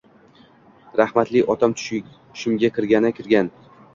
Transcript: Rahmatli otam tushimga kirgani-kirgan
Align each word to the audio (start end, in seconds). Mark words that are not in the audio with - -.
Rahmatli 1.01 1.43
otam 1.55 1.77
tushimga 1.83 2.73
kirgani-kirgan 2.79 3.55